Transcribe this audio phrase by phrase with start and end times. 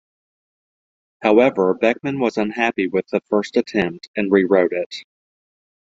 [1.21, 4.95] However Beckmann was unhappy with the first attempt and rewrote it.